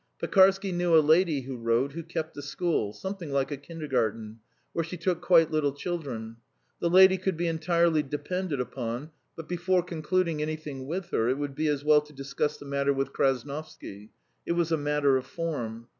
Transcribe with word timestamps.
Pekarsky 0.19 0.71
knew 0.71 0.97
a 0.97 0.99
lady, 0.99 1.41
he 1.41 1.51
wrote, 1.51 1.91
who 1.91 2.01
kept 2.01 2.35
a 2.35 2.41
school, 2.41 2.91
something 2.91 3.31
like 3.31 3.51
a 3.51 3.55
kindergarten, 3.55 4.39
where 4.73 4.83
she 4.83 4.97
took 4.97 5.21
quite 5.21 5.51
little 5.51 5.73
children. 5.73 6.37
The 6.79 6.89
lady 6.89 7.19
could 7.19 7.37
be 7.37 7.45
entirely 7.45 8.01
depended 8.01 8.59
upon, 8.59 9.11
but 9.35 9.47
before 9.47 9.83
concluding 9.83 10.41
anything 10.41 10.87
with 10.87 11.11
her 11.11 11.29
it 11.29 11.37
would 11.37 11.53
be 11.53 11.67
as 11.67 11.83
well 11.83 12.01
to 12.01 12.13
discuss 12.13 12.57
the 12.57 12.65
matter 12.65 12.93
with 12.93 13.13
Krasnovsky 13.13 14.09
it 14.43 14.53
was 14.53 14.71
a 14.71 14.75
matter 14.75 15.17
of 15.17 15.27
form. 15.27 15.85